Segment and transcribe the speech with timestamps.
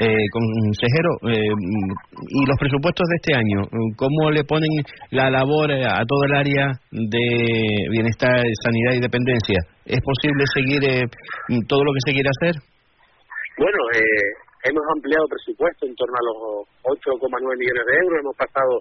[0.00, 3.66] Eh, consejero, eh, y los presupuestos de este año,
[3.96, 4.70] ¿cómo le ponen
[5.10, 9.58] la labor a todo el área de bienestar, sanidad y dependencia?
[9.84, 11.02] ¿Es posible seguir eh,
[11.66, 12.54] todo lo que se quiere hacer?
[13.58, 16.38] Bueno, eh, hemos ampliado presupuesto en torno a los
[17.02, 18.78] 8,9 millones de euros, hemos pasado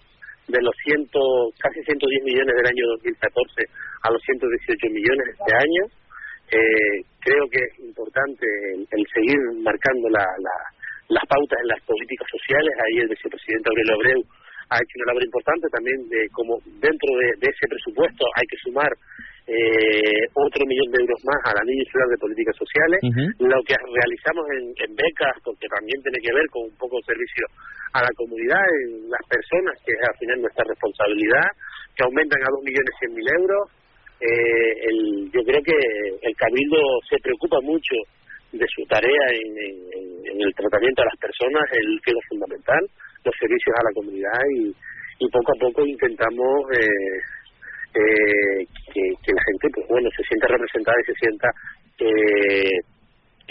[0.48, 1.20] de los ciento,
[1.58, 3.66] casi 110 millones del año 2014
[4.06, 5.84] a los 118 millones este año.
[6.52, 8.46] Eh, creo que es importante
[8.92, 10.26] el, seguir marcando la,
[11.10, 12.74] las pautas en las políticas sociales.
[12.86, 14.22] Ahí el vicepresidente Aurelio Abreu
[14.70, 18.92] ha hecho una labor importante también de como dentro de, ese presupuesto hay que sumar
[19.48, 23.00] eh, otro millón de euros más a la Ley Insular de Políticas Sociales,
[23.40, 27.48] lo que realizamos en, becas, porque también tiene que ver con un poco de servicio
[27.96, 31.48] a la comunidad, en las personas, que es al final nuestra responsabilidad,
[31.96, 33.72] que aumentan a dos millones cien mil euros.
[34.20, 35.78] Eh, el, yo creo que
[36.22, 37.96] el Cabildo se preocupa mucho
[38.52, 42.82] de su tarea en, el tratamiento a las personas, el que es fundamental,
[43.24, 44.74] los servicios a la comunidad y,
[45.30, 47.20] poco a poco intentamos eh,
[47.94, 51.50] eh, que, la gente pues bueno se sienta representada y se sienta
[51.98, 52.08] que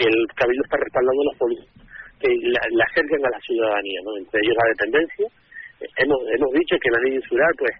[0.07, 1.87] el cabildo está respaldando las políticas
[2.19, 5.27] que la, acerquen a la ciudadanía no entre ellos la dependencia.
[5.97, 7.75] Hemos hemos dicho que la ley insular pues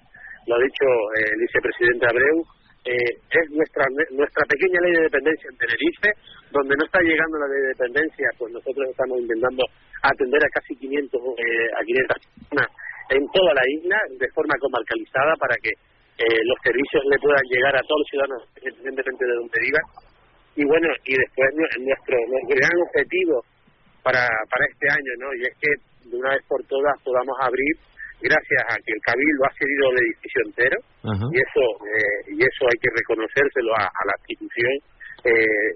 [0.46, 0.86] lo ha dicho
[1.18, 2.46] eh, el vicepresidente Abreu
[2.88, 6.10] eh, es nuestra nuestra pequeña ley de dependencia en Tenerife
[6.52, 9.64] donde no está llegando la ley de dependencia pues nosotros estamos intentando
[10.02, 12.68] atender a casi 500 eh, a 500 personas
[13.10, 15.72] en toda la isla de forma comarcalizada para que
[16.18, 19.86] eh, los servicios le puedan llegar a todos los ciudadanos, independientemente de donde vivan.
[20.58, 22.18] Y bueno, y después nuestro, nuestro
[22.58, 23.46] gran objetivo
[24.02, 25.30] para, para este año, ¿no?
[25.38, 25.70] Y es que
[26.10, 27.76] de una vez por todas podamos abrir,
[28.22, 30.78] gracias a que el Cabildo ha cedido el edificio entero,
[31.32, 34.74] y eso eh, y eso hay que reconocérselo a, la institución,
[35.24, 35.72] eh,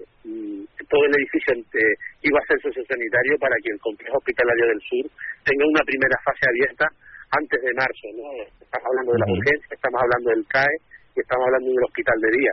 [0.88, 5.04] todo el edificio eh, iba a ser sociosanitario para que el complejo hospitalario del sur
[5.44, 6.86] tenga una primera fase abierta
[7.32, 8.28] antes de marzo, ¿no?
[8.60, 10.76] Estamos hablando de la urgencia, estamos hablando del CAE
[11.16, 12.52] y estamos hablando del hospital de día.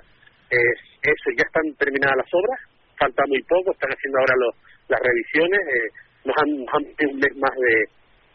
[1.04, 2.60] eso, ya están terminadas las obras,
[3.00, 4.54] falta muy poco, están haciendo ahora los,
[4.90, 5.90] las revisiones, eh,
[6.26, 7.74] nos han, nos un mes más de,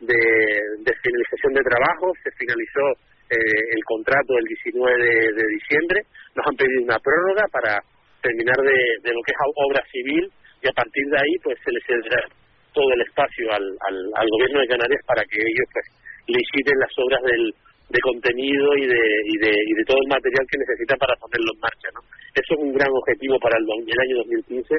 [0.01, 2.85] de, finalización de trabajo, se finalizó
[3.31, 6.01] eh, el contrato el 19 de, diciembre,
[6.35, 7.81] nos han pedido una prórroga para
[8.23, 10.31] terminar de, lo que es obra civil
[10.63, 12.25] y a partir de ahí pues se les cederá
[12.73, 15.87] todo el espacio al, al, al gobierno de Canarias para que ellos pues
[16.27, 17.55] liciten las obras del,
[17.89, 21.53] de contenido y de, y, de, y de todo el material que necesitan para ponerlo
[21.53, 21.89] en marcha.
[21.95, 22.01] ¿no?
[22.35, 24.75] Eso es un gran objetivo para el, el año 2015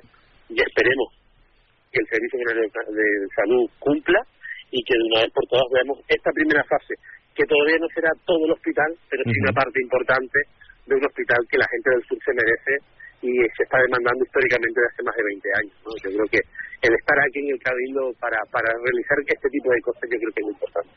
[0.49, 1.07] y esperemos
[1.91, 4.19] que el Servicio General de, Salud cumpla
[4.71, 6.95] y que de una vez por todas veamos esta primera fase,
[7.35, 10.39] que todavía no será todo el hospital, pero sí una parte importante
[10.85, 12.73] de un hospital que la gente del sur se merece
[13.25, 15.75] y se está demandando históricamente desde hace más de 20 años.
[15.81, 15.89] ¿no?
[16.03, 16.41] Yo creo que
[16.85, 20.33] el estar aquí en el Cabildo para, para realizar este tipo de cosas yo creo
[20.33, 20.93] que es muy importante.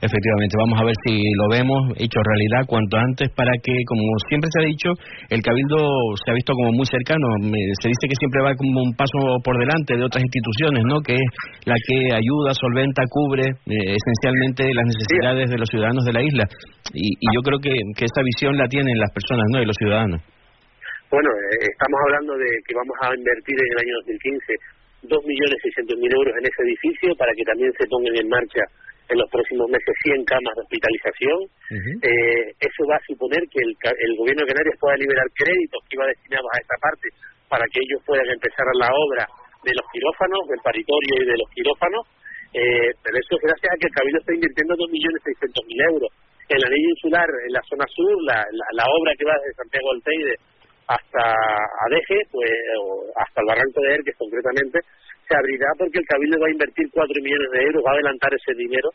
[0.00, 4.48] Efectivamente, vamos a ver si lo vemos hecho realidad cuanto antes para que, como siempre
[4.48, 4.90] se ha dicho,
[5.28, 5.76] el Cabildo
[6.24, 7.28] se ha visto como muy cercano.
[7.78, 11.04] Se dice que siempre va como un paso por delante de otras instituciones, ¿no?
[11.04, 11.28] Que es
[11.68, 16.44] la que ayuda, solventa, cubre eh, esencialmente las necesidades de los ciudadanos de la isla.
[16.96, 19.62] Y, y yo creo que, que esa visión la tienen las personas, ¿no?
[19.62, 20.20] Y los ciudadanos.
[21.10, 24.54] Bueno, eh, estamos hablando de que vamos a invertir en el año 2015
[25.10, 28.62] 2.600.000 euros en ese edificio para que también se pongan en marcha
[29.10, 31.38] en los próximos meses 100 camas de hospitalización.
[31.98, 35.96] eh, eso va a suponer que el, el gobierno de Canarias pueda liberar créditos que
[35.98, 37.08] iba destinados a esta parte
[37.50, 39.26] para que ellos puedan empezar la obra
[39.66, 42.06] de los quirófanos, del paritorio y de los quirófanos.
[42.54, 46.10] Eh, pero eso es gracias a que el Cabildo está invirtiendo 2.600.000 euros.
[46.50, 48.42] En la ley insular, en la zona sur, la,
[48.74, 50.34] la, obra que va desde Santiago del Teide
[50.90, 51.22] hasta
[51.86, 52.50] Adeje, pues,
[53.14, 54.80] hasta el Barranco de Erques concretamente,
[55.22, 58.34] se abrirá porque el Cabildo va a invertir 4 millones de euros, va a adelantar
[58.34, 58.90] ese dinero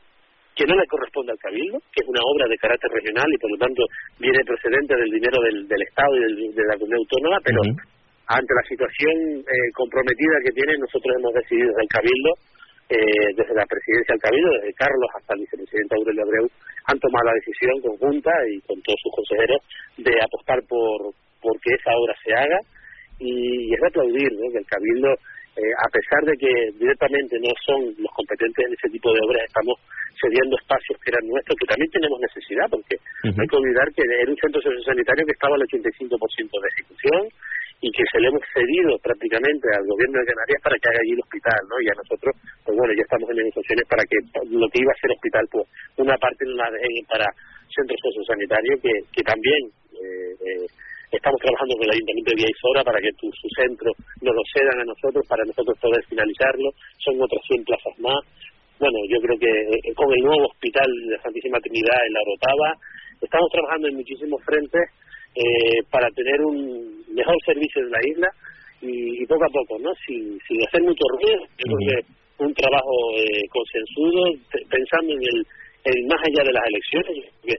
[0.56, 3.52] que no le corresponde al Cabildo, que es una obra de carácter regional y por
[3.52, 3.84] lo tanto
[4.20, 7.60] viene procedente del dinero del, del Estado y de la comunidad autónoma, pero
[8.28, 12.32] ante la situación eh, comprometida que tiene, nosotros hemos decidido desde el Cabildo,
[12.92, 16.48] eh, desde la presidencia del Cabildo, desde Carlos hasta el vicepresidente Aurelio Abreu,
[16.92, 19.60] han tomado la decisión conjunta y con todos sus consejeros
[19.98, 21.16] de apostar por,
[21.46, 22.60] por que esa obra se haga
[23.22, 25.14] y, es de aplaudir que el Cabildo
[25.56, 29.48] eh, a pesar de que directamente no son los competentes en ese tipo de obras,
[29.48, 29.80] estamos
[30.20, 34.04] cediendo espacios que eran nuestros, que también tenemos necesidad, porque no hay que olvidar que
[34.04, 37.22] era un centro sociosanitario que estaba al 85% de ejecución
[37.80, 41.14] y que se le hemos cedido prácticamente al gobierno de Canarias para que haga allí
[41.16, 41.76] el hospital, ¿no?
[41.80, 42.32] Y a nosotros,
[42.64, 44.18] pues bueno, ya estamos en negociaciones para que
[44.52, 45.64] lo que iba a ser hospital, pues
[46.04, 46.68] una parte la
[47.08, 47.32] para
[47.72, 50.68] centro sociosanitario que, que también eh, eh,
[51.16, 53.92] estamos trabajando con el Ayuntamiento de Villa para que tu, su centro
[54.22, 56.70] nos lo cedan a nosotros para nosotros poder finalizarlo.
[57.00, 58.22] Son otras 100 plazas más
[58.80, 62.70] bueno, yo creo que eh, con el nuevo hospital de Santísima Trinidad en la Rotava,
[63.22, 64.84] estamos trabajando en muchísimos frentes
[65.36, 68.28] eh, para tener un mejor servicio en la isla
[68.82, 69.92] y, poco a poco, ¿no?
[70.06, 74.36] Sin, sin hacer mucho ruido, yo creo que un trabajo eh, consensuado,
[74.70, 77.56] pensando en el, más allá de las elecciones, que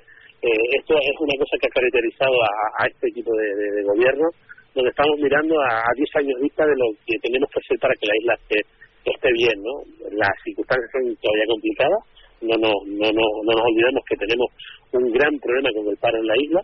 [0.47, 2.37] eh, esto es una cosa que ha caracterizado
[2.79, 4.31] a, este tipo de, gobierno,
[4.75, 7.95] donde estamos mirando a, a 10 años vista de lo que tenemos que hacer para
[7.95, 8.61] que la isla esté
[9.07, 9.75] esté bien, ¿no?
[10.19, 12.03] Las circunstancias son todavía complicadas,
[12.43, 14.49] no, no, no, no, no nos olvidemos que tenemos
[14.93, 16.61] un gran problema con el paro en la isla,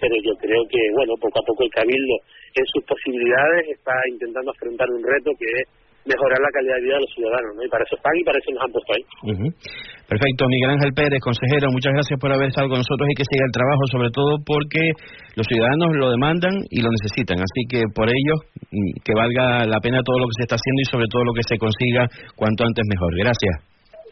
[0.00, 2.16] pero yo creo que, bueno, poco a poco el Cabildo,
[2.54, 5.68] en sus posibilidades, está intentando afrontar un reto que es
[6.04, 7.62] mejorar la calidad de vida de los ciudadanos, ¿no?
[7.62, 9.04] Y para eso están y para eso nos han puesto ahí.
[10.12, 13.48] Perfecto, Miguel Ángel Pérez, consejero, muchas gracias por haber estado con nosotros y que siga
[13.48, 14.92] el trabajo, sobre todo porque
[15.40, 18.34] los ciudadanos lo demandan y lo necesitan, así que por ello
[18.68, 21.32] mm, que valga la pena todo lo que se está haciendo y sobre todo lo
[21.32, 22.04] que se consiga
[22.36, 23.08] cuanto antes mejor.
[23.24, 23.56] Gracias.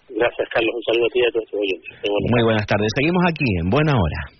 [0.08, 0.73] Gracias, Carlos.
[0.73, 1.93] Un saludo a ti y a todos oyentes.
[2.32, 2.88] Muy buenas tardes.
[2.97, 4.40] Seguimos aquí en Buena Hora.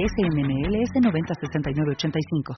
[0.00, 2.42] SMMLS 906985.